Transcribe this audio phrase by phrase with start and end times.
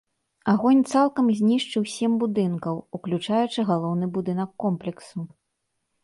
[0.51, 5.17] Агонь цалкам знішчыў сем будынкаў, уключаючы галоўны будынак комплексу.